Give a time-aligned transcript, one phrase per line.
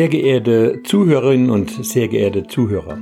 [0.00, 2.96] Sehr geehrte Zuhörerinnen und sehr geehrte Zuhörer.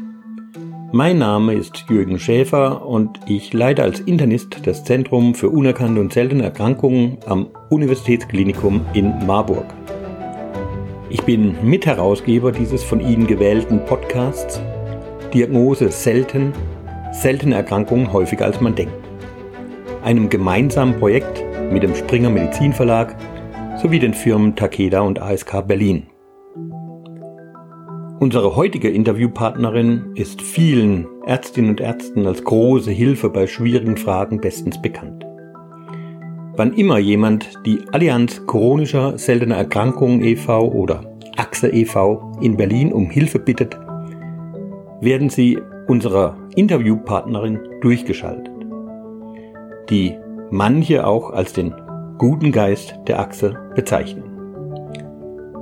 [0.90, 6.12] Mein Name ist Jürgen Schäfer und ich leite als Internist das Zentrum für unerkannte und
[6.12, 9.66] seltene Erkrankungen am Universitätsklinikum in Marburg.
[11.08, 14.60] Ich bin Mitherausgeber dieses von Ihnen gewählten Podcasts
[15.32, 16.52] Diagnose selten,
[17.12, 18.94] seltene Erkrankungen häufiger als man denkt.
[20.02, 23.14] Einem gemeinsamen Projekt mit dem Springer Medizinverlag
[23.80, 26.08] sowie den Firmen Takeda und ASK Berlin.
[28.20, 34.82] Unsere heutige Interviewpartnerin ist vielen Ärztinnen und Ärzten als große Hilfe bei schwierigen Fragen bestens
[34.82, 35.24] bekannt.
[36.56, 40.72] Wann immer jemand die Allianz chronischer seltener Erkrankungen e.V.
[40.72, 42.32] oder AXE e.V.
[42.40, 43.78] in Berlin um Hilfe bittet,
[45.00, 48.52] werden sie unserer Interviewpartnerin durchgeschaltet,
[49.90, 50.16] die
[50.50, 51.72] manche auch als den
[52.18, 54.27] guten Geist der Achse bezeichnen.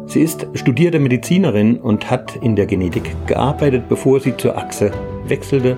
[0.07, 4.93] Sie ist studierte Medizinerin und hat in der Genetik gearbeitet, bevor sie zur Achse
[5.27, 5.77] wechselte,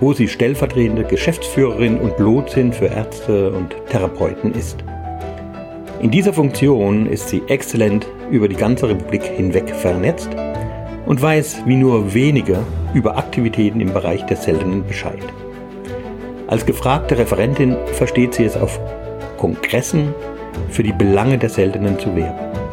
[0.00, 4.82] wo sie stellvertretende Geschäftsführerin und Lotsin für Ärzte und Therapeuten ist.
[6.00, 10.30] In dieser Funktion ist sie exzellent über die ganze Republik hinweg vernetzt
[11.06, 12.60] und weiß wie nur wenige
[12.94, 15.22] über Aktivitäten im Bereich der Seltenen Bescheid.
[16.46, 18.80] Als gefragte Referentin versteht sie es auf
[19.36, 20.14] Kongressen
[20.70, 22.67] für die Belange der Seltenen zu werben.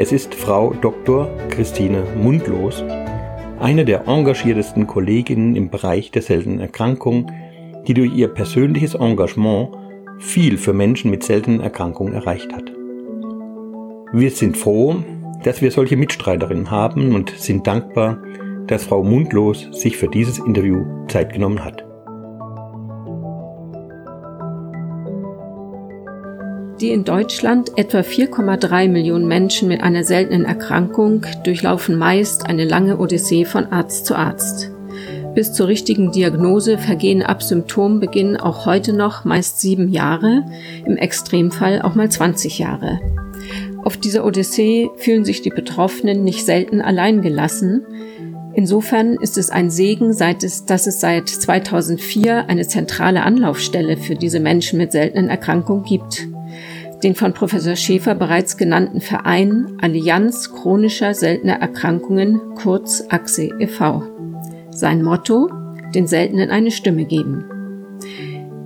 [0.00, 1.28] Es ist Frau Dr.
[1.50, 2.82] Christine Mundlos,
[3.60, 7.30] eine der engagiertesten Kolleginnen im Bereich der seltenen Erkrankungen,
[7.86, 9.68] die durch ihr persönliches Engagement
[10.18, 12.72] viel für Menschen mit seltenen Erkrankungen erreicht hat.
[14.14, 14.96] Wir sind froh,
[15.42, 18.22] dass wir solche Mitstreiterinnen haben und sind dankbar,
[18.68, 21.89] dass Frau Mundlos sich für dieses Interview Zeit genommen hat.
[26.80, 32.96] Die in Deutschland etwa 4,3 Millionen Menschen mit einer seltenen Erkrankung durchlaufen meist eine lange
[32.98, 34.70] Odyssee von Arzt zu Arzt.
[35.34, 40.46] Bis zur richtigen Diagnose vergehen ab Symptombeginn auch heute noch meist sieben Jahre,
[40.86, 42.98] im Extremfall auch mal 20 Jahre.
[43.84, 47.84] Auf dieser Odyssee fühlen sich die Betroffenen nicht selten alleingelassen.
[48.54, 54.14] Insofern ist es ein Segen, seit es, dass es seit 2004 eine zentrale Anlaufstelle für
[54.14, 56.26] diese Menschen mit seltenen Erkrankungen gibt
[57.02, 64.02] den von Professor Schäfer bereits genannten Verein Allianz chronischer seltener Erkrankungen, kurz AXE e.V.
[64.70, 65.50] Sein Motto,
[65.94, 67.59] den Seltenen eine Stimme geben.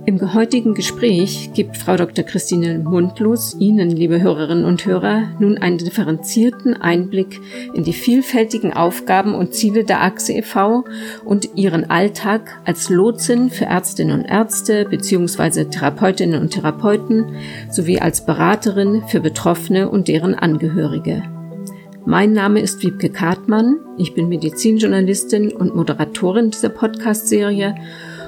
[0.07, 2.23] Im heutigen Gespräch gibt Frau Dr.
[2.23, 7.41] Christine Mundlos Ihnen, liebe Hörerinnen und Hörer, nun einen differenzierten Einblick
[7.73, 10.83] in die vielfältigen Aufgaben und Ziele der AXE e.V.
[11.23, 15.65] und ihren Alltag als Lotsin für Ärztinnen und Ärzte bzw.
[15.65, 17.37] Therapeutinnen und Therapeuten
[17.71, 21.23] sowie als Beraterin für Betroffene und deren Angehörige.
[22.05, 27.73] Mein Name ist Wiebke Kartmann, ich bin Medizinjournalistin und Moderatorin dieser Podcast-Serie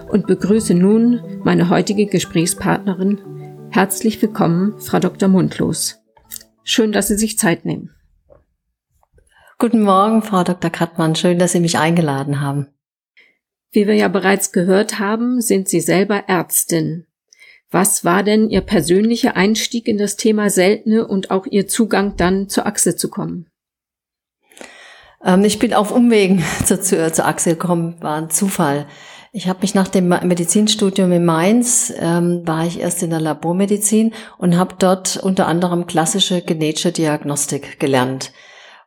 [0.10, 3.70] und begrüße nun meine heutige Gesprächspartnerin.
[3.70, 5.30] Herzlich willkommen, Frau Dr.
[5.30, 6.00] Mundlos.
[6.64, 7.92] Schön, dass Sie sich Zeit nehmen.
[9.60, 10.70] Guten Morgen, Frau Dr.
[10.70, 11.16] Kattmann.
[11.16, 12.68] Schön, dass Sie mich eingeladen haben.
[13.72, 17.06] Wie wir ja bereits gehört haben, sind Sie selber Ärztin.
[17.70, 22.48] Was war denn Ihr persönlicher Einstieg in das Thema Seltene und auch Ihr Zugang dann
[22.50, 23.50] zur Achse zu kommen?
[25.24, 28.88] Ähm, ich bin auf Umwegen zur, zur, zur Achse gekommen, war ein Zufall.
[29.32, 34.14] Ich habe mich nach dem Medizinstudium in Mainz, ähm, war ich erst in der Labormedizin
[34.38, 38.32] und habe dort unter anderem klassische genetische Diagnostik gelernt.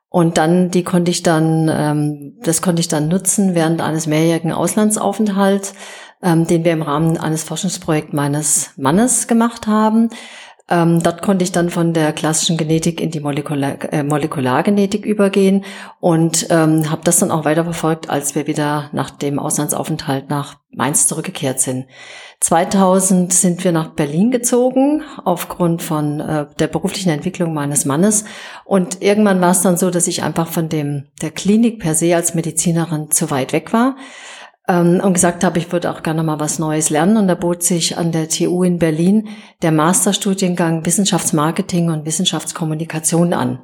[0.09, 4.51] Und dann, die konnte ich dann, ähm, das konnte ich dann nutzen während eines mehrjährigen
[4.51, 5.75] Auslandsaufenthalts,
[6.23, 10.11] ähm, den wir im Rahmen eines Forschungsprojekts meines Mannes gemacht haben.
[10.71, 15.65] Ähm, dort konnte ich dann von der klassischen Genetik in die Molekular, äh, Molekulargenetik übergehen
[15.99, 21.09] und ähm, habe das dann auch weiterverfolgt, als wir wieder nach dem Auslandsaufenthalt nach Mainz
[21.09, 21.87] zurückgekehrt sind.
[22.39, 28.25] 2000 sind wir nach Berlin gezogen aufgrund von äh, der beruflichen Entwicklung meines Mannes
[28.65, 32.15] und irgendwann war es dann so, dass ich einfach von dem der Klinik per se
[32.15, 33.97] als Medizinerin zu weit weg war
[34.71, 37.17] ähm, und gesagt habe, ich würde auch gerne mal was Neues lernen.
[37.17, 39.29] Und da bot sich an der TU in Berlin
[39.63, 43.59] der Masterstudiengang Wissenschaftsmarketing und Wissenschaftskommunikation an.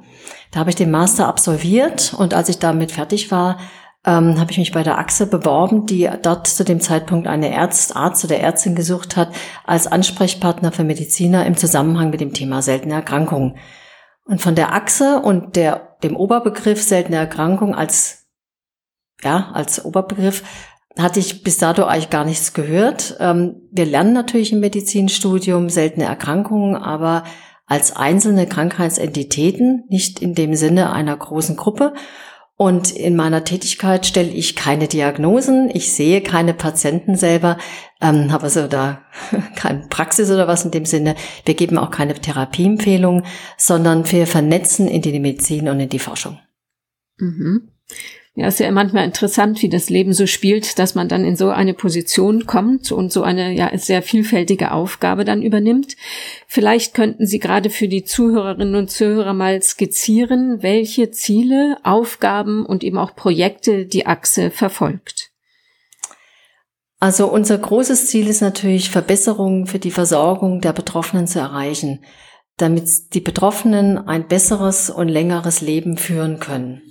[0.51, 3.57] Da habe ich den Master absolviert und als ich damit fertig war,
[4.05, 7.95] ähm, habe ich mich bei der Achse beworben, die dort zu dem Zeitpunkt eine Ärzt,
[7.95, 9.33] Arzt oder Ärztin gesucht hat
[9.65, 13.57] als Ansprechpartner für Mediziner im Zusammenhang mit dem Thema seltene Erkrankungen.
[14.25, 18.25] Und von der Achse und der, dem Oberbegriff seltene Erkrankung als
[19.23, 20.43] ja, als Oberbegriff
[20.97, 23.17] hatte ich bis dato eigentlich gar nichts gehört.
[23.19, 27.23] Ähm, wir lernen natürlich im Medizinstudium seltene Erkrankungen, aber
[27.65, 31.93] als einzelne Krankheitsentitäten, nicht in dem Sinne einer großen Gruppe.
[32.55, 37.59] Und in meiner Tätigkeit stelle ich keine Diagnosen, ich sehe keine Patienten selber,
[38.01, 39.03] ähm, habe also da
[39.55, 41.15] keine Praxis oder was in dem Sinne.
[41.45, 43.25] Wir geben auch keine Therapieempfehlungen,
[43.57, 46.39] sondern wir vernetzen in die Medizin und in die Forschung.
[47.17, 47.69] Mhm.
[48.39, 51.49] Ja, ist ja manchmal interessant, wie das Leben so spielt, dass man dann in so
[51.49, 55.95] eine Position kommt und so eine ja sehr vielfältige Aufgabe dann übernimmt.
[56.45, 62.83] Vielleicht könnten Sie gerade für die Zuhörerinnen und Zuhörer mal skizzieren, welche Ziele, Aufgaben und
[62.83, 65.31] eben auch Projekte die Achse verfolgt.
[66.99, 72.05] Also unser großes Ziel ist natürlich, Verbesserungen für die Versorgung der Betroffenen zu erreichen,
[72.57, 76.83] damit die Betroffenen ein besseres und längeres Leben führen können.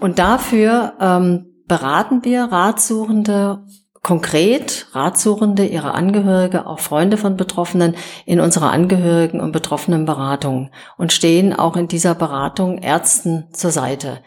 [0.00, 3.64] Und dafür ähm, beraten wir Ratsuchende
[4.02, 7.94] konkret, Ratsuchende, ihre Angehörige, auch Freunde von Betroffenen
[8.24, 14.22] in unserer Angehörigen- und Betroffenenberatung und stehen auch in dieser Beratung Ärzten zur Seite.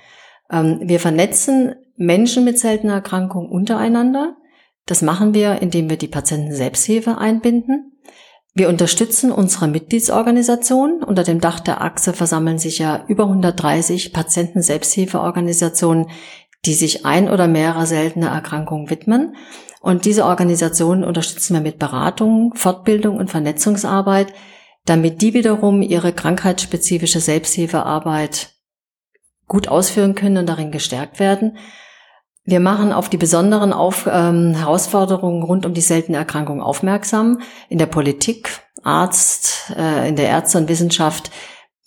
[0.51, 4.35] Ähm, wir vernetzen Menschen mit seltener Erkrankung untereinander.
[4.85, 7.92] Das machen wir, indem wir die Patienten Selbsthilfe einbinden.
[8.55, 11.03] Wir unterstützen unsere Mitgliedsorganisation.
[11.03, 16.07] Unter dem Dach der Achse versammeln sich ja über 130 Patienten-Selbsthilfeorganisationen,
[16.65, 19.35] die sich ein oder mehrere seltene Erkrankungen widmen.
[19.81, 24.31] Und diese Organisationen unterstützen wir mit Beratung, Fortbildung und Vernetzungsarbeit,
[24.85, 28.51] damit die wiederum ihre krankheitsspezifische Selbsthilfearbeit
[29.47, 31.57] gut ausführen können und darin gestärkt werden.
[32.45, 37.39] Wir machen auf die besonderen auf, ähm, Herausforderungen rund um die seltene Erkrankung aufmerksam.
[37.69, 38.49] In der Politik,
[38.83, 41.31] Arzt, äh, in der Ärzte- und Wissenschaft,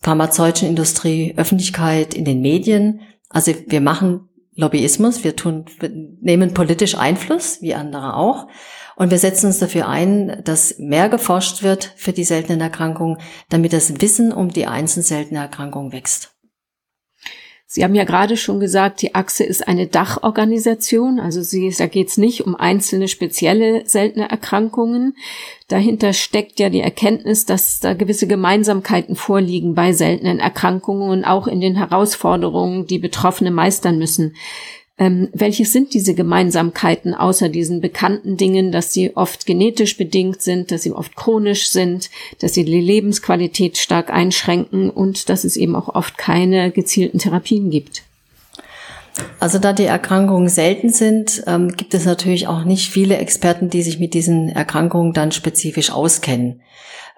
[0.01, 3.01] pharmazeutischen Industrie, Öffentlichkeit, in den Medien.
[3.29, 8.47] Also wir machen Lobbyismus, wir tun, wir nehmen politisch Einfluss, wie andere auch.
[8.97, 13.19] Und wir setzen uns dafür ein, dass mehr geforscht wird für die seltenen Erkrankungen,
[13.51, 16.36] damit das Wissen um die einzelnen seltenen Erkrankungen wächst.
[17.69, 22.09] Sie haben ja gerade schon gesagt, die Achse ist eine Dachorganisation, also sie, da geht
[22.09, 25.17] es nicht um einzelne spezielle seltene Erkrankungen.
[25.67, 31.49] Dahinter steckt ja die Erkenntnis, dass da gewisse Gemeinsamkeiten vorliegen bei seltenen Erkrankungen und auch
[31.49, 34.37] in den Herausforderungen, die Betroffene meistern müssen.
[34.99, 40.71] Ähm, welche sind diese Gemeinsamkeiten außer diesen bekannten Dingen, dass sie oft genetisch bedingt sind,
[40.71, 42.09] dass sie oft chronisch sind,
[42.39, 47.69] dass sie die Lebensqualität stark einschränken und dass es eben auch oft keine gezielten Therapien
[47.69, 48.05] gibt?
[49.39, 53.83] Also da die Erkrankungen selten sind, ähm, gibt es natürlich auch nicht viele Experten, die
[53.83, 56.63] sich mit diesen Erkrankungen dann spezifisch auskennen.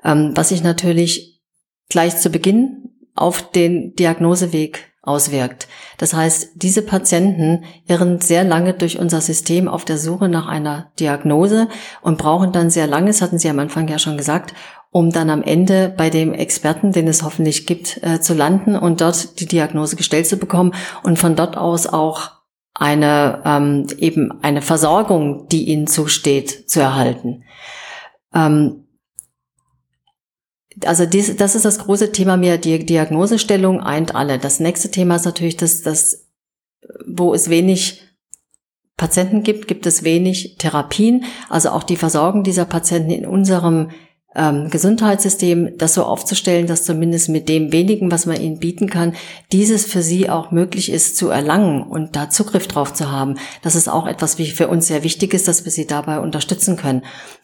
[0.04, 1.40] Ähm, was sich natürlich
[1.88, 5.66] gleich zu Beginn auf den Diagnoseweg auswirkt.
[5.96, 10.92] Das heißt, diese Patienten irren sehr lange durch unser System auf der Suche nach einer
[11.00, 11.68] Diagnose
[12.02, 14.54] und brauchen dann sehr lange, das hatten Sie am Anfang ja schon gesagt,
[14.90, 19.00] um dann am Ende bei dem Experten, den es hoffentlich gibt, äh, zu landen und
[19.00, 22.30] dort die Diagnose gestellt zu bekommen und von dort aus auch
[22.74, 27.44] eine ähm, eben eine Versorgung, die ihnen zusteht, zu erhalten.
[28.32, 28.87] Ähm,
[30.84, 34.38] also dies, das ist das große Thema mehr, die Diagnosestellung eint alle.
[34.38, 36.28] Das nächste Thema ist natürlich das, das
[37.06, 38.02] wo es wenig
[38.96, 41.24] Patienten gibt, gibt es wenig Therapien.
[41.48, 43.90] Also auch die Versorgung dieser Patienten in unserem
[44.34, 49.14] ähm, Gesundheitssystem, das so aufzustellen, dass zumindest mit dem wenigen, was man ihnen bieten kann,
[49.52, 53.36] dieses für sie auch möglich ist zu erlangen und da Zugriff drauf zu haben.
[53.62, 56.76] Das ist auch etwas, wie für uns sehr wichtig ist, dass wir sie dabei unterstützen
[56.76, 57.02] können.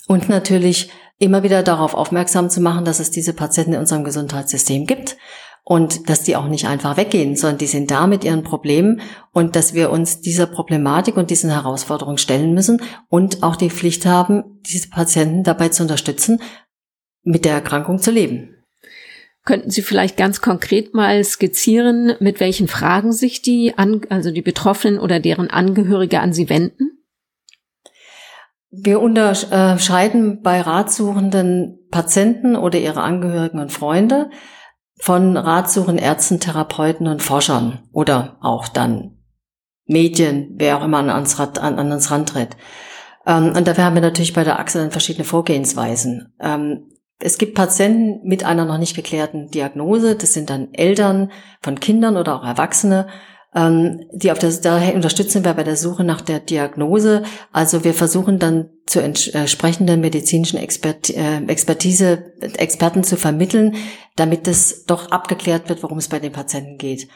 [0.08, 4.86] Und natürlich immer wieder darauf aufmerksam zu machen, dass es diese Patienten in unserem Gesundheitssystem
[4.86, 5.16] gibt
[5.64, 9.00] und dass die auch nicht einfach weggehen, sondern die sind da mit ihren Problemen
[9.32, 14.04] und dass wir uns dieser Problematik und diesen Herausforderungen stellen müssen und auch die Pflicht
[14.04, 16.40] haben, diese Patienten dabei zu unterstützen,
[17.22, 18.50] mit der Erkrankung zu leben.
[19.46, 24.98] Könnten Sie vielleicht ganz konkret mal skizzieren, mit welchen Fragen sich die, also die Betroffenen
[24.98, 27.03] oder deren Angehörige an Sie wenden?
[28.76, 34.30] Wir unterscheiden bei ratsuchenden Patienten oder ihre Angehörigen und Freunde
[35.00, 39.18] von ratsuchenden Ärzten, Therapeuten und Forschern oder auch dann
[39.86, 42.56] Medien, wer auch immer an uns, an, an uns rantritt.
[43.26, 46.34] Ähm, und dafür haben wir natürlich bei der Achse dann verschiedene Vorgehensweisen.
[46.40, 46.90] Ähm,
[47.20, 50.16] es gibt Patienten mit einer noch nicht geklärten Diagnose.
[50.16, 51.30] Das sind dann Eltern
[51.62, 53.06] von Kindern oder auch Erwachsene,
[53.56, 57.22] die auf der, daher unterstützen wir bei der Suche nach der Diagnose.
[57.52, 63.76] Also wir versuchen dann zu entsprechenden medizinischen Expert, äh, Expertise, Experten zu vermitteln,
[64.16, 67.08] damit es doch abgeklärt wird, worum es bei den Patienten geht.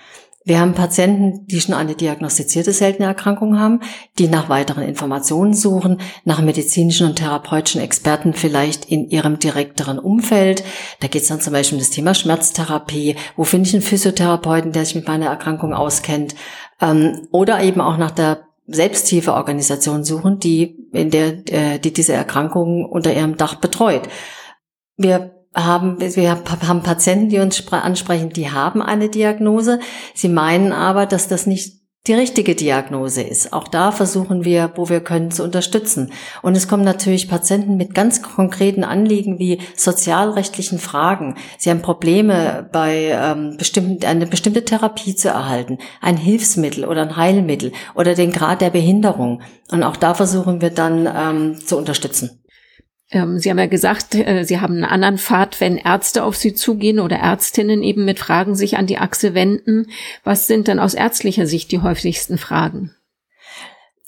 [0.49, 3.81] Wir haben Patienten, die schon eine diagnostizierte seltene Erkrankung haben,
[4.19, 10.64] die nach weiteren Informationen suchen, nach medizinischen und therapeutischen Experten vielleicht in ihrem direkteren Umfeld.
[11.00, 13.17] Da geht es dann zum Beispiel um das Thema Schmerztherapie.
[13.37, 16.35] Wo finde ich einen Physiotherapeuten, der sich mit meiner Erkrankung auskennt?
[16.81, 22.87] Ähm, oder eben auch nach der Selbsthilfeorganisation suchen, die in der äh, die diese Erkrankungen
[22.87, 24.09] unter ihrem Dach betreut.
[24.97, 26.31] Wir haben, wir
[26.67, 29.81] haben Patienten, die uns ansprechen, die haben eine Diagnose.
[30.15, 33.53] Sie meinen aber, dass das nicht die richtige Diagnose ist.
[33.53, 36.11] Auch da versuchen wir, wo wir können, zu unterstützen.
[36.41, 41.37] Und es kommen natürlich Patienten mit ganz konkreten Anliegen wie sozialrechtlichen Fragen.
[41.59, 47.17] Sie haben Probleme bei ähm, bestimmten, eine bestimmte Therapie zu erhalten, ein Hilfsmittel oder ein
[47.17, 49.43] Heilmittel oder den Grad der Behinderung.
[49.71, 52.43] Und auch da versuchen wir dann ähm, zu unterstützen.
[53.11, 56.55] Ähm, Sie haben ja gesagt, äh, Sie haben einen anderen Pfad, wenn Ärzte auf Sie
[56.55, 59.91] zugehen oder Ärztinnen eben mit Fragen sich an die Achse wenden.
[60.25, 62.95] Was sind denn aus ärztlicher Sicht die häufigsten Fragen?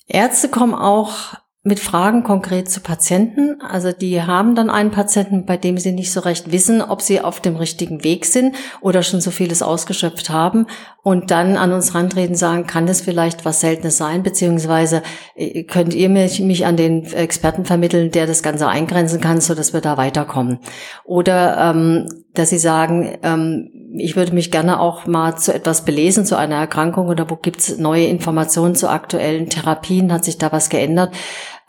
[0.07, 3.61] Ärzte kommen auch mit Fragen konkret zu Patienten.
[3.61, 7.21] Also die haben dann einen Patienten, bei dem sie nicht so recht wissen, ob sie
[7.21, 10.67] auf dem richtigen Weg sind oder schon so vieles ausgeschöpft haben
[11.03, 15.03] und dann an uns rantreten sagen, kann das vielleicht was Seltenes sein, beziehungsweise
[15.35, 19.55] äh, könnt ihr mich, mich an den Experten vermitteln, der das Ganze eingrenzen kann, so
[19.55, 20.61] dass wir da weiterkommen.
[21.05, 26.25] Oder ähm, dass sie sagen, ähm, ich würde mich gerne auch mal zu etwas belesen,
[26.25, 30.69] zu einer Erkrankung oder wo gibt's neue Informationen zu aktuellen Therapien, hat sich da was
[30.69, 31.13] geändert.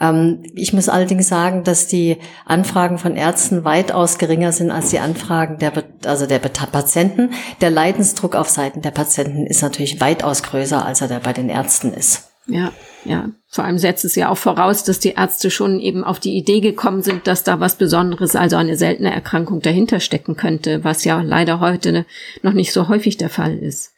[0.01, 4.99] Ähm, ich muss allerdings sagen, dass die Anfragen von Ärzten weitaus geringer sind als die
[4.99, 5.71] Anfragen der,
[6.05, 7.29] also der Patienten.
[7.61, 11.49] Der Leidensdruck auf Seiten der Patienten ist natürlich weitaus größer, als er der bei den
[11.49, 12.31] Ärzten ist.
[12.47, 12.71] Ja,
[13.05, 13.29] ja.
[13.47, 16.59] Vor allem setzt es ja auch voraus, dass die Ärzte schon eben auf die Idee
[16.59, 21.21] gekommen sind, dass da was Besonderes, also eine seltene Erkrankung dahinter stecken könnte, was ja
[21.21, 22.05] leider heute
[22.41, 23.93] noch nicht so häufig der Fall ist.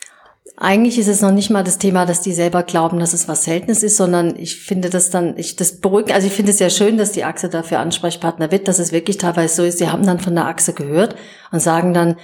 [0.55, 3.43] Eigentlich ist es noch nicht mal das Thema, dass die selber glauben, dass es was
[3.43, 6.69] Seltenes ist, sondern ich finde das dann, ich das beruhigt, also ich finde es ja
[6.69, 10.05] schön, dass die Achse dafür Ansprechpartner wird, dass es wirklich teilweise so ist, sie haben
[10.05, 11.15] dann von der Achse gehört
[11.51, 12.17] und sagen dann,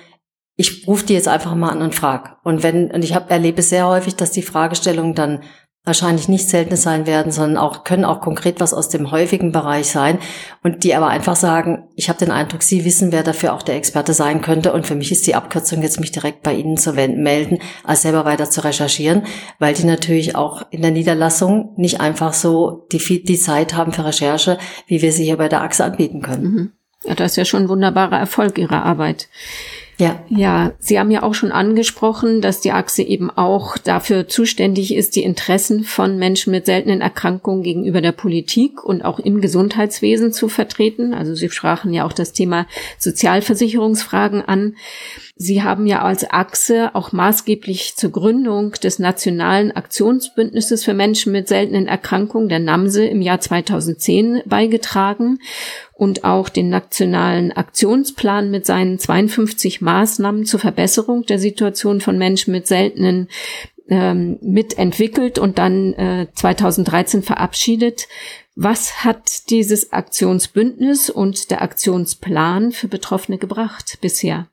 [0.56, 2.38] ich rufe die jetzt einfach mal an und frag.
[2.44, 5.42] Und wenn, und ich habe erlebe sehr häufig, dass die Fragestellungen dann
[5.86, 9.88] wahrscheinlich nicht selten sein werden, sondern auch können auch konkret was aus dem häufigen Bereich
[9.88, 10.20] sein
[10.62, 13.76] und die aber einfach sagen, ich habe den Eindruck, Sie wissen, wer dafür auch der
[13.76, 16.94] Experte sein könnte und für mich ist die Abkürzung jetzt mich direkt bei Ihnen zu
[16.94, 19.24] melden, als selber weiter zu recherchieren,
[19.58, 24.06] weil die natürlich auch in der Niederlassung nicht einfach so die, die Zeit haben für
[24.06, 24.58] Recherche,
[24.88, 26.44] wie wir sie hier bei der Achse anbieten können.
[26.44, 26.72] Mhm.
[27.06, 29.30] Ja, das ist ja schon ein wunderbarer Erfolg Ihrer Arbeit.
[30.00, 30.24] Ja.
[30.30, 35.18] Ja, Sie haben ja auch schon angesprochen, dass die Achse eben auch dafür zuständig ist,
[35.18, 40.48] die Interessen von Menschen mit seltenen Erkrankungen gegenüber der Politik und auch im Gesundheitswesen zu
[40.48, 41.14] vertreten.
[41.14, 42.66] Also Sie sprachen ja auch das Thema
[42.98, 44.78] Sozialversicherungsfragen an.
[45.42, 51.48] Sie haben ja als Achse auch maßgeblich zur Gründung des Nationalen Aktionsbündnisses für Menschen mit
[51.48, 55.40] seltenen Erkrankungen, der NAMSE, im Jahr 2010 beigetragen
[55.94, 62.52] und auch den Nationalen Aktionsplan mit seinen 52 Maßnahmen zur Verbesserung der Situation von Menschen
[62.52, 63.30] mit seltenen
[63.88, 68.10] ähm, mitentwickelt und dann äh, 2013 verabschiedet.
[68.58, 74.50] Was hat dieses Aktionsbündnis und der Aktionsplan für Betroffene gebracht bisher?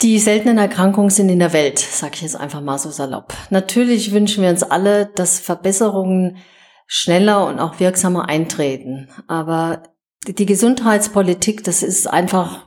[0.00, 3.34] Die seltenen Erkrankungen sind in der Welt, sage ich jetzt einfach mal so salopp.
[3.50, 6.38] Natürlich wünschen wir uns alle, dass Verbesserungen
[6.86, 9.10] schneller und auch wirksamer eintreten.
[9.26, 9.82] Aber
[10.26, 12.66] die Gesundheitspolitik, das ist einfach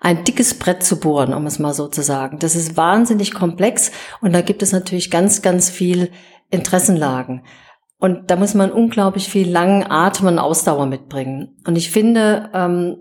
[0.00, 2.38] ein dickes Brett zu bohren, um es mal so zu sagen.
[2.38, 6.10] Das ist wahnsinnig komplex und da gibt es natürlich ganz, ganz viel
[6.50, 7.44] Interessenlagen.
[7.98, 11.56] Und da muss man unglaublich viel langen Atem und Ausdauer mitbringen.
[11.66, 12.96] Und ich finde, ähm,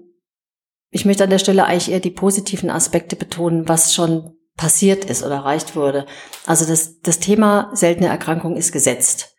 [0.91, 5.23] ich möchte an der Stelle eigentlich eher die positiven Aspekte betonen, was schon passiert ist
[5.23, 6.05] oder erreicht wurde.
[6.45, 9.35] Also das, das Thema seltene Erkrankung ist gesetzt.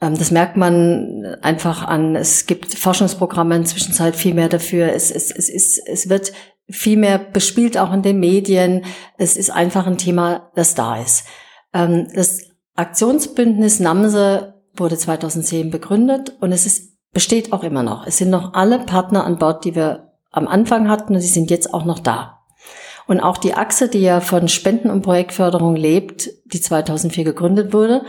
[0.00, 2.16] Ähm, das merkt man einfach an.
[2.16, 4.92] Es gibt Forschungsprogramme inzwischen Zeit viel mehr dafür.
[4.92, 6.32] Es, es, es, es, es wird
[6.68, 8.84] viel mehr bespielt auch in den Medien.
[9.18, 11.26] Es ist einfach ein Thema, das da ist.
[11.72, 18.06] Ähm, das Aktionsbündnis NAMSE wurde 2010 begründet und es ist, besteht auch immer noch.
[18.06, 21.50] Es sind noch alle Partner an Bord, die wir am Anfang hatten und sie sind
[21.50, 22.44] jetzt auch noch da.
[23.06, 28.02] Und auch die Achse, die ja von Spenden und Projektförderung lebt, die 2004 gegründet wurde,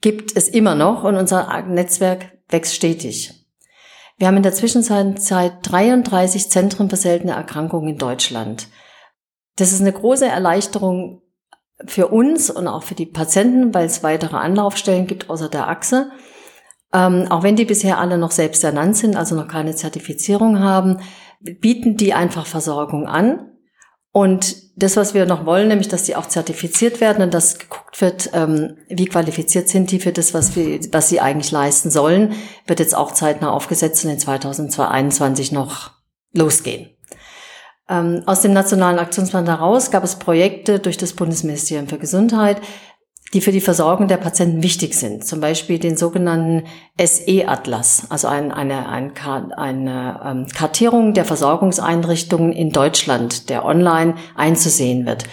[0.00, 3.34] gibt es immer noch und unser Netzwerk wächst stetig.
[4.18, 8.68] Wir haben in der Zwischenzeit 33 Zentren für seltene Erkrankungen in Deutschland.
[9.56, 11.22] Das ist eine große Erleichterung
[11.86, 16.10] für uns und auch für die Patienten, weil es weitere Anlaufstellen gibt außer der Achse.
[16.92, 20.98] Ähm, auch wenn die bisher alle noch selbst ernannt sind, also noch keine Zertifizierung haben,
[21.40, 23.46] bieten die einfach Versorgung an.
[24.12, 28.00] Und das, was wir noch wollen, nämlich, dass die auch zertifiziert werden und dass geguckt
[28.00, 32.34] wird, ähm, wie qualifiziert sind die für das, was, wir, was sie eigentlich leisten sollen,
[32.66, 35.92] wird jetzt auch zeitnah aufgesetzt und in 2021 noch
[36.32, 36.90] losgehen.
[37.88, 42.60] Ähm, aus dem Nationalen Aktionsplan heraus gab es Projekte durch das Bundesministerium für Gesundheit,
[43.32, 45.24] die für die Versorgung der Patienten wichtig sind.
[45.24, 46.64] Zum Beispiel den sogenannten
[46.98, 49.12] SE-Atlas, also ein, eine, ein,
[49.56, 55.24] eine ähm, Kartierung der Versorgungseinrichtungen in Deutschland, der online einzusehen wird.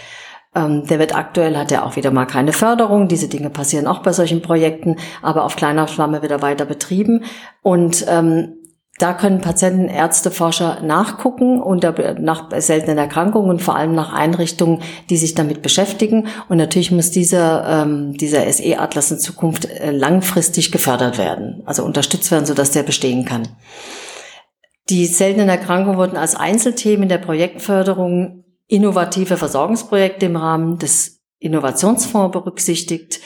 [0.53, 3.07] Ähm, der wird aktuell, hat ja auch wieder mal keine Förderung.
[3.07, 7.23] Diese Dinge passieren auch bei solchen Projekten, aber auf kleiner Flamme wird er weiter betrieben.
[7.63, 8.56] Und ähm,
[8.99, 14.81] da können Patienten, Ärzte, Forscher nachgucken unter, nach seltenen Erkrankungen und vor allem nach Einrichtungen,
[15.11, 16.27] die sich damit beschäftigen.
[16.49, 22.31] Und natürlich muss dieser, ähm, dieser SE-Atlas in Zukunft äh, langfristig gefördert werden, also unterstützt
[22.31, 23.47] werden, sodass der bestehen kann.
[24.89, 33.19] Die seltenen Erkrankungen wurden als Einzelthemen der Projektförderung innovative Versorgungsprojekte im Rahmen des Innovationsfonds berücksichtigt.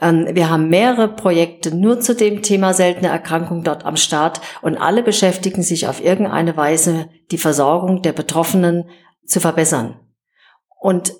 [0.00, 4.76] Ähm, wir haben mehrere Projekte nur zu dem Thema seltene Erkrankung dort am Start und
[4.76, 8.84] alle beschäftigen sich auf irgendeine Weise, die Versorgung der Betroffenen
[9.26, 10.00] zu verbessern.
[10.80, 11.12] Und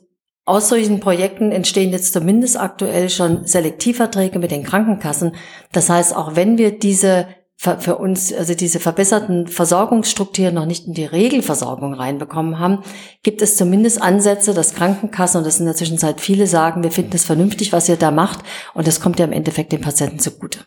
[0.45, 5.37] aus solchen Projekten entstehen jetzt zumindest aktuell schon Selektivverträge mit den Krankenkassen.
[5.73, 7.29] Das heißt, auch wenn wir diese
[7.61, 12.79] für uns, also diese verbesserten Versorgungsstrukturen noch nicht in die Regelversorgung reinbekommen haben,
[13.23, 17.15] gibt es zumindest Ansätze, dass Krankenkassen, und das in der Zwischenzeit viele sagen, wir finden
[17.15, 18.41] es vernünftig, was ihr da macht,
[18.73, 20.61] und das kommt ja im Endeffekt den Patienten zugute.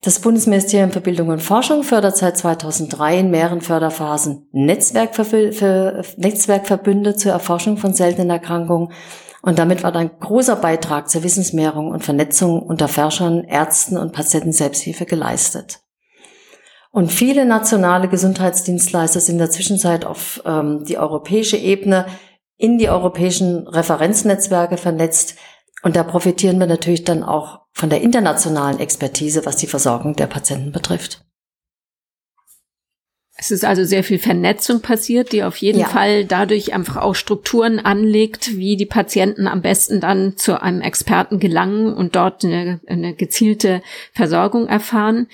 [0.00, 7.76] Das Bundesministerium für Bildung und Forschung fördert seit 2003 in mehreren Förderphasen Netzwerkverbünde zur Erforschung
[7.76, 8.88] von seltenen Erkrankungen
[9.42, 15.04] und damit war ein großer Beitrag zur Wissensmehrung und Vernetzung unter Forschern, Ärzten und Patienten-Selbsthilfe
[15.04, 15.80] geleistet.
[16.92, 22.06] Und viele nationale Gesundheitsdienstleister sind in der Zwischenzeit auf ähm, die europäische Ebene
[22.56, 25.34] in die europäischen Referenznetzwerke vernetzt.
[25.82, 30.28] Und da profitieren wir natürlich dann auch von der internationalen Expertise, was die Versorgung der
[30.28, 31.24] Patienten betrifft.
[33.42, 35.88] Es ist also sehr viel Vernetzung passiert, die auf jeden ja.
[35.88, 41.40] Fall dadurch einfach auch Strukturen anlegt, wie die Patienten am besten dann zu einem Experten
[41.40, 45.26] gelangen und dort eine, eine gezielte Versorgung erfahren.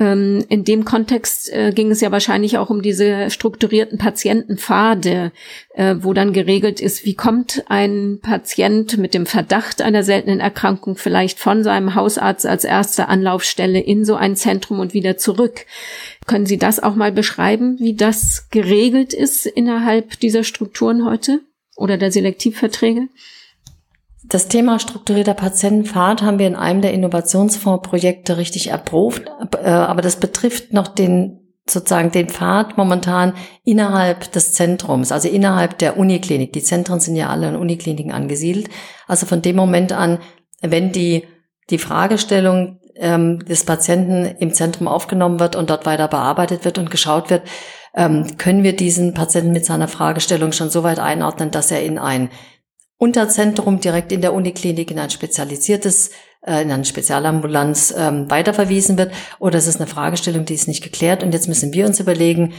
[0.00, 5.30] Ähm, in dem Kontext äh, ging es ja wahrscheinlich auch um diese strukturierten Patientenpfade,
[5.74, 10.96] äh, wo dann geregelt ist, wie kommt ein Patient mit dem Verdacht einer seltenen Erkrankung
[10.96, 15.66] vielleicht von seinem Hausarzt als erste Anlaufstelle in so ein Zentrum und wieder zurück.
[16.26, 21.40] Können Sie das auch mal beschreiben, wie das geregelt ist innerhalb dieser Strukturen heute
[21.76, 23.08] oder der Selektivverträge?
[24.22, 29.22] Das Thema strukturierter Patientenpfad haben wir in einem der Innovationsfondsprojekte richtig erprobt,
[29.62, 35.78] äh, aber das betrifft noch den sozusagen den Pfad momentan innerhalb des Zentrums, also innerhalb
[35.78, 36.52] der Uniklinik.
[36.52, 38.68] Die Zentren sind ja alle in Unikliniken angesiedelt.
[39.06, 40.18] Also von dem Moment an,
[40.62, 41.24] wenn die,
[41.70, 46.90] die Fragestellung ähm, des Patienten im Zentrum aufgenommen wird und dort weiter bearbeitet wird und
[46.90, 47.42] geschaut wird,
[47.94, 51.98] ähm, können wir diesen Patienten mit seiner Fragestellung schon so weit einordnen, dass er in
[51.98, 52.30] ein
[53.00, 56.10] Unterzentrum direkt in der Uniklinik in ein spezialisiertes,
[56.46, 59.10] äh, in eine Spezialambulanz ähm, weiterverwiesen wird.
[59.38, 61.22] Oder es ist eine Fragestellung, die ist nicht geklärt.
[61.22, 62.52] Und jetzt müssen wir uns überlegen,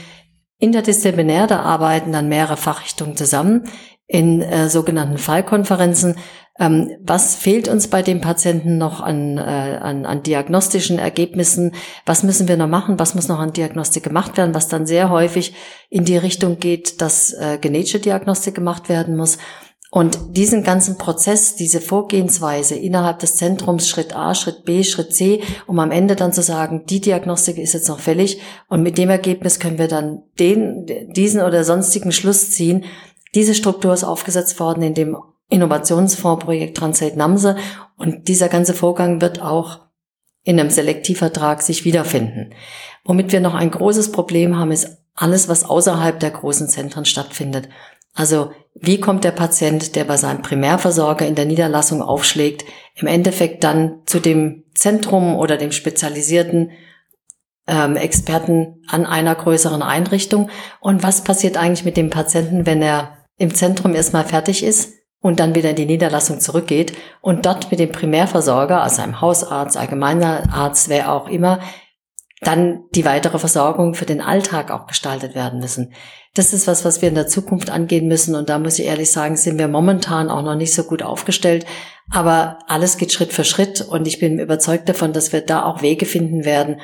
[0.58, 3.70] interdisziplinär, da arbeiten dann mehrere Fachrichtungen zusammen
[4.08, 6.16] in äh, sogenannten Fallkonferenzen.
[6.60, 11.76] Ähm, was fehlt uns bei dem Patienten noch an, äh, an, an diagnostischen Ergebnissen?
[12.08, 12.98] Was müssen wir noch machen?
[12.98, 14.56] Was muss noch an Diagnostik gemacht werden?
[14.56, 15.54] Was dann sehr häufig
[15.92, 19.38] in die Richtung geht, dass äh, genetische Diagnostik gemacht werden muss.
[19.94, 25.44] Und diesen ganzen Prozess, diese Vorgehensweise innerhalb des Zentrums, Schritt A, Schritt B, Schritt C,
[25.68, 29.10] um am Ende dann zu sagen, die Diagnostik ist jetzt noch fällig und mit dem
[29.10, 32.86] Ergebnis können wir dann den, diesen oder sonstigen Schluss ziehen.
[33.36, 35.18] Diese Struktur ist aufgesetzt worden in dem
[35.50, 37.58] Innovationsfondsprojekt Translate Namse
[37.98, 39.82] und dieser ganze Vorgang wird auch
[40.44, 42.54] in einem Selektivvertrag sich wiederfinden.
[43.04, 47.68] Womit wir noch ein großes Problem haben, ist alles, was außerhalb der großen Zentren stattfindet.
[48.14, 53.64] Also wie kommt der Patient, der bei seinem Primärversorger in der Niederlassung aufschlägt, im Endeffekt
[53.64, 56.72] dann zu dem Zentrum oder dem spezialisierten
[57.68, 60.50] ähm, Experten an einer größeren Einrichtung?
[60.80, 65.40] Und was passiert eigentlich mit dem Patienten, wenn er im Zentrum erstmal fertig ist und
[65.40, 70.52] dann wieder in die Niederlassung zurückgeht und dort mit dem Primärversorger, also einem Hausarzt, allgemeiner
[70.52, 71.60] Arzt, wer auch immer,
[72.42, 75.94] dann die weitere Versorgung für den Alltag auch gestaltet werden müssen.
[76.34, 78.36] Das ist was, was wir in der Zukunft angehen müssen.
[78.36, 81.66] Und da muss ich ehrlich sagen, sind wir momentan auch noch nicht so gut aufgestellt.
[82.10, 83.82] Aber alles geht Schritt für Schritt.
[83.82, 86.82] Und ich bin überzeugt davon, dass wir da auch Wege finden werden,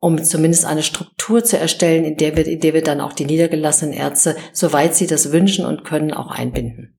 [0.00, 3.26] um zumindest eine Struktur zu erstellen, in der wir, in der wir dann auch die
[3.26, 6.98] niedergelassenen Ärzte, soweit sie das wünschen und können, auch einbinden.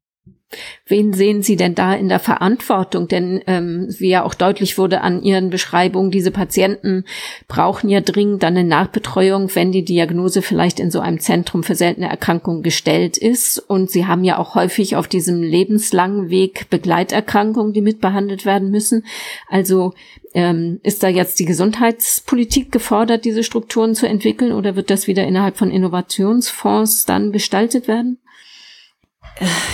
[0.87, 3.07] Wen sehen Sie denn da in der Verantwortung?
[3.07, 7.03] Denn ähm, wie ja auch deutlich wurde an Ihren Beschreibungen, diese Patienten
[7.47, 12.07] brauchen ja dringend eine Nachbetreuung, wenn die Diagnose vielleicht in so einem Zentrum für seltene
[12.07, 13.57] Erkrankungen gestellt ist.
[13.57, 19.05] Und Sie haben ja auch häufig auf diesem lebenslangen Weg Begleiterkrankungen, die mitbehandelt werden müssen.
[19.49, 19.93] Also
[20.35, 25.25] ähm, ist da jetzt die Gesundheitspolitik gefordert, diese Strukturen zu entwickeln, oder wird das wieder
[25.25, 28.19] innerhalb von Innovationsfonds dann gestaltet werden?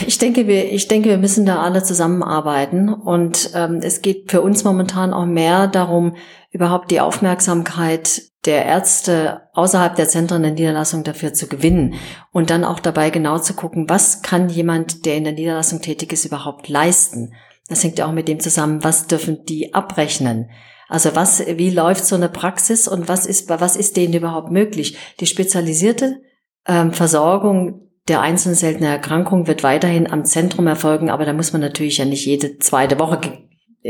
[0.07, 2.91] Ich denke, wir, ich denke, wir müssen da alle zusammenarbeiten.
[2.91, 6.15] Und ähm, es geht für uns momentan auch mehr darum,
[6.49, 11.95] überhaupt die Aufmerksamkeit der Ärzte außerhalb der Zentren der Niederlassung dafür zu gewinnen
[12.31, 16.11] und dann auch dabei genau zu gucken, was kann jemand, der in der Niederlassung tätig
[16.11, 17.33] ist, überhaupt leisten.
[17.69, 20.49] Das hängt ja auch mit dem zusammen, was dürfen die abrechnen.
[20.89, 24.97] Also was, wie läuft so eine Praxis und was ist, was ist denen überhaupt möglich?
[25.19, 26.21] Die spezialisierte
[26.67, 31.61] ähm, Versorgung der einzelnen seltenen Erkrankung wird weiterhin am Zentrum erfolgen, aber da muss man
[31.61, 33.19] natürlich ja nicht jede zweite Woche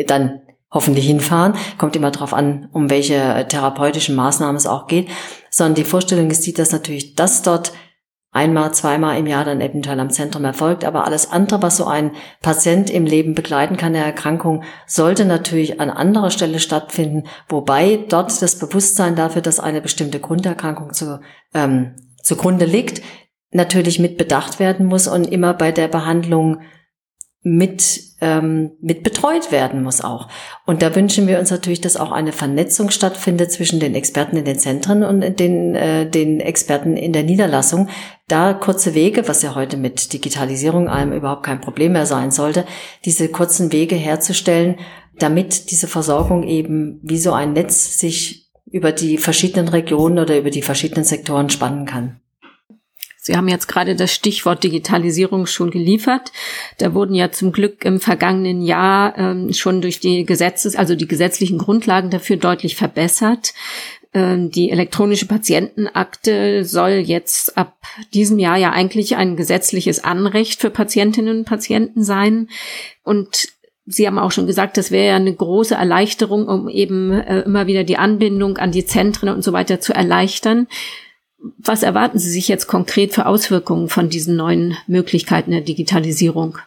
[0.08, 1.54] dann hoffentlich hinfahren.
[1.78, 5.10] Kommt immer darauf an, um welche therapeutischen Maßnahmen es auch geht.
[5.50, 7.74] Sondern die Vorstellung ist die, dass natürlich das dort
[8.32, 10.86] einmal, zweimal im Jahr dann eventuell am Zentrum erfolgt.
[10.86, 15.82] Aber alles andere, was so ein Patient im Leben begleiten kann, der Erkrankung, sollte natürlich
[15.82, 21.20] an anderer Stelle stattfinden, wobei dort das Bewusstsein dafür, dass eine bestimmte Grunderkrankung zu,
[21.54, 23.02] ähm, zugrunde liegt,
[23.52, 26.62] natürlich mit bedacht werden muss und immer bei der Behandlung
[27.44, 30.28] mit, ähm, mit betreut werden muss auch.
[30.68, 34.46] Und da wünschen wir uns natürlich, dass auch eine Vernetzung stattfindet zwischen den Experten in
[34.46, 37.90] den Zentren und den, äh, den Experten in der Niederlassung.
[38.28, 42.66] Da kurze Wege, was ja heute mit Digitalisierung allem überhaupt kein Problem mehr sein sollte,
[43.06, 44.76] diese kurzen Wege herzustellen,
[45.18, 50.52] damit diese Versorgung eben wie so ein Netz sich über die verschiedenen Regionen oder über
[50.52, 52.22] die verschiedenen Sektoren spannen kann.
[53.24, 56.32] Sie haben jetzt gerade das Stichwort Digitalisierung schon geliefert.
[56.80, 61.08] Da wurden ja zum Glück im vergangenen Jahr ähm, schon durch die Gesetzes, also die
[61.08, 63.54] gesetzlichen Grundlagen dafür deutlich verbessert.
[64.16, 67.78] Ähm, die elektronische Patientenakte soll jetzt ab
[68.12, 72.50] diesem Jahr ja eigentlich ein gesetzliches Anrecht für Patientinnen und Patienten sein.
[73.04, 73.50] Und
[73.86, 77.68] Sie haben auch schon gesagt, das wäre ja eine große Erleichterung, um eben äh, immer
[77.68, 80.68] wieder die Anbindung an die Zentren und so weiter zu erleichtern.
[81.58, 86.58] Was erwarten Sie sich jetzt konkret für Auswirkungen von diesen neuen Möglichkeiten der Digitalisierung?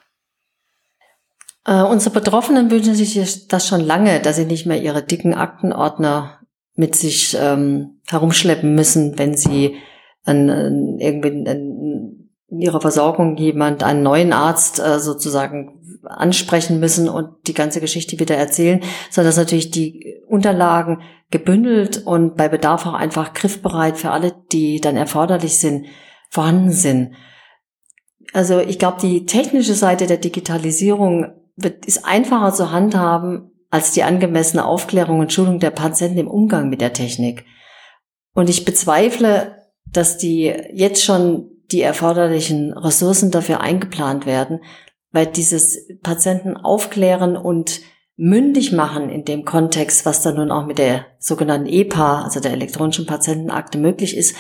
[1.67, 6.41] Äh, unsere Betroffenen wünschen sich das schon lange, dass sie nicht mehr ihre dicken Aktenordner
[6.75, 9.77] mit sich ähm, herumschleppen müssen, wenn sie
[10.25, 17.09] an, an irgendwie an, in ihrer Versorgung jemand, einen neuen Arzt äh, sozusagen ansprechen müssen
[17.09, 21.01] und die ganze Geschichte wieder erzählen, sondern dass natürlich die Unterlagen
[21.35, 25.87] gebündelt und bei Bedarf auch einfach griffbereit für alle, die dann erforderlich sind,
[26.31, 27.17] vorhanden sind.
[28.33, 34.05] Also ich glaube, die technische Seite der Digitalisierung wird, ist einfacher zu handhaben als die
[34.05, 37.45] angemessene Aufklärung und Schulung der Patienten im Umgang mit der Technik.
[38.33, 44.61] Und ich bezweifle, dass die jetzt schon die erforderlichen Ressourcen dafür eingeplant werden,
[45.11, 47.81] weil dieses Patienten aufklären und
[48.17, 52.53] mündig machen in dem Kontext, was dann nun auch mit der sogenannten EPA, also der
[52.53, 54.37] elektronischen Patientenakte möglich ist,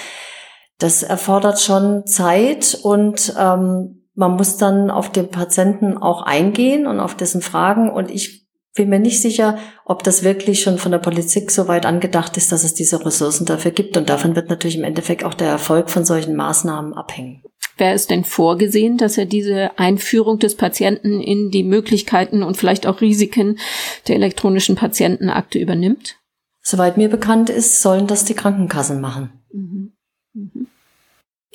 [0.78, 7.00] das erfordert schon Zeit und ähm, man muss dann auf den Patienten auch eingehen und
[7.00, 7.90] auf dessen Fragen.
[7.90, 11.86] Und ich bin mir nicht sicher, ob das wirklich schon von der Politik so weit
[11.86, 13.96] angedacht ist, dass es diese Ressourcen dafür gibt.
[13.96, 17.42] Und davon wird natürlich im Endeffekt auch der Erfolg von solchen Maßnahmen abhängen.
[17.76, 22.86] Wer ist denn vorgesehen, dass er diese Einführung des Patienten in die Möglichkeiten und vielleicht
[22.86, 23.58] auch Risiken
[24.06, 26.16] der elektronischen Patientenakte übernimmt?
[26.62, 29.32] Soweit mir bekannt ist, sollen das die Krankenkassen machen.
[29.52, 29.92] Mhm.
[30.34, 30.66] Mhm.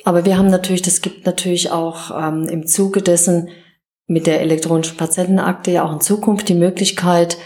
[0.04, 3.48] Aber wir haben natürlich, das gibt natürlich auch ähm, im Zuge dessen
[4.06, 7.38] mit der elektronischen Patientenakte ja auch in Zukunft die Möglichkeit,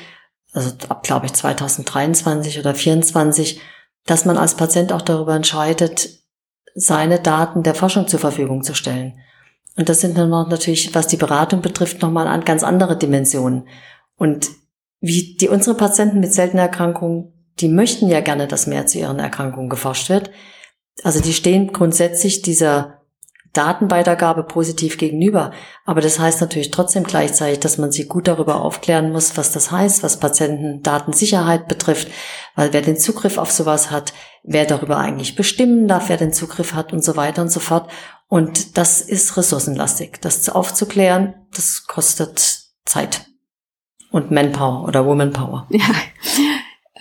[0.52, 3.60] also ab, glaube ich, 2023 oder 2024,
[4.06, 6.23] dass man als Patient auch darüber entscheidet,
[6.74, 9.14] seine Daten der Forschung zur Verfügung zu stellen.
[9.76, 13.68] Und das sind dann natürlich, was die Beratung betrifft, nochmal an ganz andere Dimensionen.
[14.16, 14.50] Und
[15.00, 19.18] wie die unsere Patienten mit seltener Erkrankung, die möchten ja gerne, dass mehr zu ihren
[19.18, 20.30] Erkrankungen geforscht wird.
[21.02, 23.03] Also die stehen grundsätzlich dieser
[23.54, 25.52] Datenweitergabe positiv gegenüber.
[25.86, 29.70] Aber das heißt natürlich trotzdem gleichzeitig, dass man sie gut darüber aufklären muss, was das
[29.70, 32.08] heißt, was Patientendatensicherheit betrifft.
[32.54, 34.12] Weil wer den Zugriff auf sowas hat,
[34.42, 37.90] wer darüber eigentlich bestimmen darf, wer den Zugriff hat und so weiter und so fort.
[38.28, 40.20] Und das ist ressourcenlastig.
[40.20, 43.26] Das aufzuklären, das kostet Zeit
[44.10, 45.66] und Manpower oder Womanpower.
[45.70, 45.86] Ja.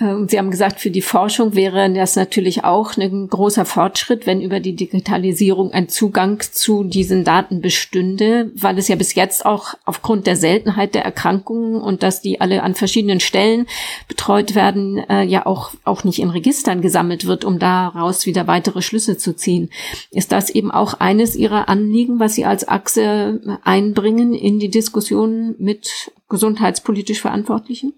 [0.03, 4.41] Ähm, Sie haben gesagt, für die Forschung wäre das natürlich auch ein großer Fortschritt, wenn
[4.41, 9.75] über die Digitalisierung ein Zugang zu diesen Daten bestünde, weil es ja bis jetzt auch
[9.85, 13.65] aufgrund der Seltenheit der Erkrankungen und dass die alle an verschiedenen Stellen
[14.07, 18.81] betreut werden, äh, ja auch, auch nicht in Registern gesammelt wird, um daraus wieder weitere
[18.81, 19.69] Schlüsse zu ziehen.
[20.11, 25.55] Ist das eben auch eines Ihrer Anliegen, was Sie als Achse einbringen in die Diskussion
[25.59, 27.93] mit gesundheitspolitisch Verantwortlichen?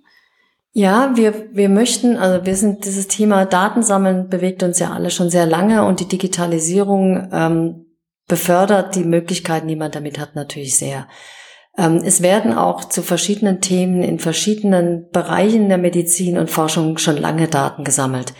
[0.78, 5.30] Ja, wir, wir möchten, also wir sind, dieses Thema Datensammeln bewegt uns ja alle schon
[5.30, 7.86] sehr lange und die Digitalisierung ähm,
[8.28, 11.08] befördert die Möglichkeiten, die man damit hat, natürlich sehr.
[11.78, 17.16] Ähm, es werden auch zu verschiedenen Themen in verschiedenen Bereichen der Medizin und Forschung schon
[17.16, 18.34] lange Daten gesammelt.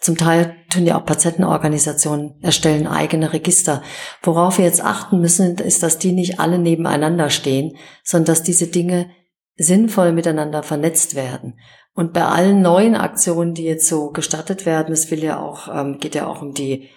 [0.00, 3.82] Zum Teil tun ja auch Patientenorganisationen erstellen eigene Register.
[4.22, 8.68] Worauf wir jetzt achten müssen, ist, dass die nicht alle nebeneinander stehen, sondern dass diese
[8.68, 9.10] Dinge
[9.56, 11.58] sinnvoll miteinander vernetzt werden.
[11.94, 15.98] Und bei allen neuen Aktionen, die jetzt so gestartet werden, es will ja auch, ähm,
[15.98, 16.88] geht ja auch um die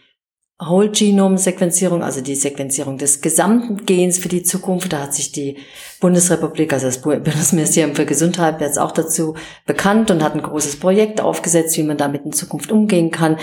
[0.60, 4.94] Whole Genome Sequenzierung, also die Sequenzierung des gesamten Gens für die Zukunft.
[4.94, 5.58] Da hat sich die
[6.00, 11.22] Bundesrepublik, also das Bundesministerium für Gesundheit jetzt auch dazu bekannt und hat ein großes Projekt
[11.22, 13.38] aufgesetzt, wie man damit in Zukunft umgehen kann.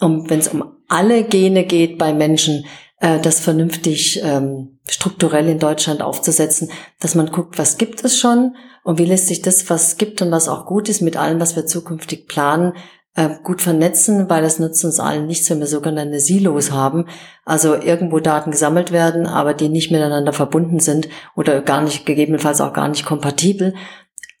[0.00, 2.66] Und wenn es um alle Gene geht bei Menschen,
[3.00, 8.56] äh, das vernünftig ähm, strukturell in Deutschland aufzusetzen, dass man guckt, was gibt es schon
[8.86, 11.56] und wie lässt sich das, was gibt und was auch gut ist, mit allem, was
[11.56, 12.72] wir zukünftig planen,
[13.16, 17.06] äh, gut vernetzen, weil das nützt uns allen nichts, wenn wir sogenannte Silos haben,
[17.44, 22.60] also irgendwo Daten gesammelt werden, aber die nicht miteinander verbunden sind oder gar nicht, gegebenenfalls
[22.60, 23.74] auch gar nicht kompatibel.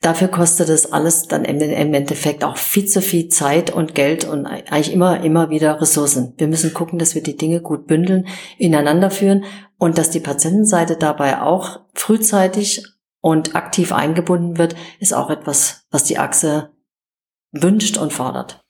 [0.00, 4.46] Dafür kostet das alles dann im Endeffekt auch viel zu viel Zeit und Geld und
[4.46, 6.34] eigentlich immer, immer wieder Ressourcen.
[6.36, 8.28] Wir müssen gucken, dass wir die Dinge gut bündeln,
[8.58, 9.42] ineinander führen
[9.76, 12.84] und dass die Patientenseite dabei auch frühzeitig
[13.20, 16.70] und aktiv eingebunden wird, ist auch etwas, was die Achse
[17.52, 18.60] wünscht und fordert.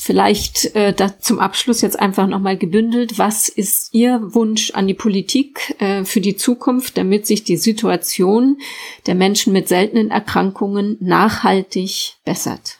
[0.00, 3.18] Vielleicht äh, da zum Abschluss jetzt einfach nochmal gebündelt.
[3.18, 8.58] Was ist Ihr Wunsch an die Politik äh, für die Zukunft, damit sich die Situation
[9.06, 12.78] der Menschen mit seltenen Erkrankungen nachhaltig bessert?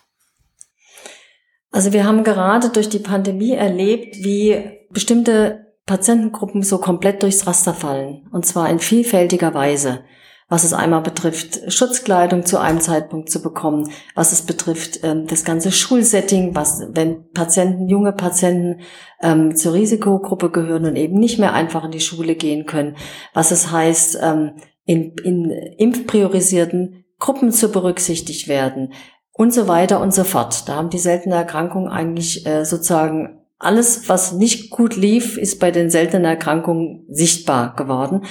[1.71, 7.75] Also wir haben gerade durch die Pandemie erlebt, wie bestimmte Patientengruppen so komplett durchs Raster
[7.75, 8.29] fallen.
[8.31, 10.05] Und zwar in vielfältiger Weise
[10.49, 15.45] was es einmal betrifft, Schutzkleidung zu einem Zeitpunkt zu bekommen, was es betrifft, ähm, das
[15.45, 18.81] ganze Schulsetting, was, wenn Patienten, junge Patienten
[19.21, 22.97] ähm, zur Risikogruppe gehören und eben nicht mehr einfach in die Schule gehen können,
[23.35, 24.53] was es heißt, ähm,
[24.85, 28.95] in, in impfpriorisierten Gruppen zu berücksichtigt werden
[29.33, 30.67] und so weiter und so fort.
[30.67, 35.71] Da haben die seltene Erkrankungen eigentlich äh, sozusagen alles, was nicht gut lief, ist bei
[35.71, 38.25] den seltenen Erkrankungen sichtbar geworden.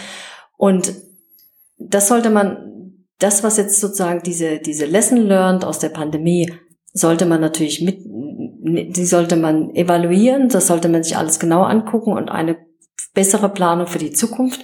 [0.56, 0.94] Und
[1.78, 6.52] das sollte man, das, was jetzt sozusagen diese, diese Lesson learned aus der Pandemie,
[6.94, 12.14] sollte man natürlich mit, die sollte man evaluieren, das sollte man sich alles genau angucken
[12.14, 12.58] und eine
[13.14, 14.62] bessere Planung für die Zukunft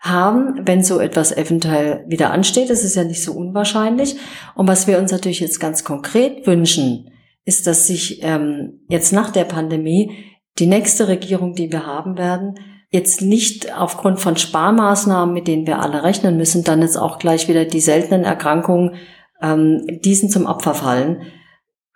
[0.00, 2.70] haben, wenn so etwas eventuell wieder ansteht.
[2.70, 4.16] Das ist ja nicht so unwahrscheinlich.
[4.56, 7.10] Und was wir uns natürlich jetzt ganz konkret wünschen,
[7.44, 10.10] ist, dass sich ähm, jetzt nach der Pandemie
[10.58, 12.54] die nächste Regierung, die wir haben werden,
[12.92, 17.48] jetzt nicht aufgrund von Sparmaßnahmen, mit denen wir alle rechnen müssen, dann jetzt auch gleich
[17.48, 18.96] wieder die seltenen Erkrankungen
[19.40, 21.22] ähm, diesen zum Opfer fallen.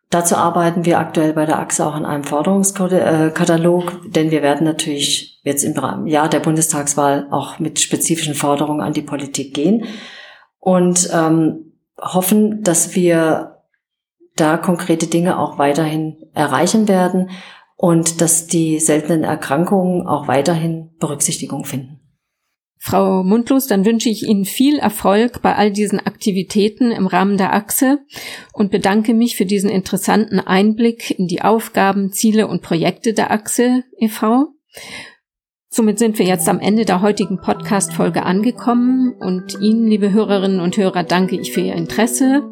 [0.08, 5.40] Dazu arbeiten wir aktuell bei der AXE auch an einem Forderungskatalog, denn wir werden natürlich
[5.42, 9.84] jetzt im Jahr der Bundestagswahl auch mit spezifischen Forderungen an die Politik gehen
[10.60, 13.58] und ähm, hoffen, dass wir
[14.36, 17.30] da konkrete Dinge auch weiterhin erreichen werden
[17.76, 22.00] und dass die seltenen Erkrankungen auch weiterhin Berücksichtigung finden.
[22.78, 27.52] Frau Mundlos, dann wünsche ich Ihnen viel Erfolg bei all diesen Aktivitäten im Rahmen der
[27.52, 27.98] Achse
[28.52, 33.82] und bedanke mich für diesen interessanten Einblick in die Aufgaben, Ziele und Projekte der Achse
[33.98, 34.54] e.V.
[35.68, 40.76] Somit sind wir jetzt am Ende der heutigen Podcast-Folge angekommen und Ihnen, liebe Hörerinnen und
[40.76, 42.44] Hörer, danke ich für Ihr Interesse